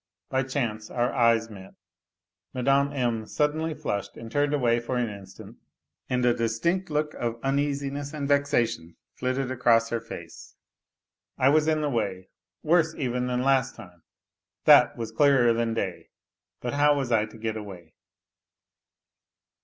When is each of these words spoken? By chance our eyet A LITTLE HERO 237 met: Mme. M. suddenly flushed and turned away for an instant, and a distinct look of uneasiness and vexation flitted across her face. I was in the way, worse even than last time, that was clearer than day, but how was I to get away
By 0.31 0.41
chance 0.41 0.89
our 0.89 1.11
eyet 1.11 1.11
A 1.11 1.33
LITTLE 1.33 1.55
HERO 1.57 1.75
237 2.55 2.55
met: 2.55 2.73
Mme. 2.73 2.95
M. 3.21 3.25
suddenly 3.27 3.73
flushed 3.75 4.17
and 4.17 4.31
turned 4.31 4.51
away 4.51 4.79
for 4.79 4.97
an 4.97 5.09
instant, 5.09 5.57
and 6.09 6.25
a 6.25 6.33
distinct 6.33 6.89
look 6.89 7.13
of 7.13 7.39
uneasiness 7.43 8.11
and 8.11 8.27
vexation 8.27 8.95
flitted 9.13 9.51
across 9.51 9.89
her 9.89 10.01
face. 10.01 10.55
I 11.37 11.49
was 11.49 11.67
in 11.67 11.81
the 11.81 11.89
way, 11.91 12.29
worse 12.63 12.95
even 12.95 13.27
than 13.27 13.43
last 13.43 13.75
time, 13.75 14.01
that 14.65 14.97
was 14.97 15.11
clearer 15.11 15.53
than 15.53 15.75
day, 15.75 16.09
but 16.61 16.73
how 16.73 16.95
was 16.97 17.11
I 17.11 17.25
to 17.25 17.37
get 17.37 17.55
away 17.55 17.93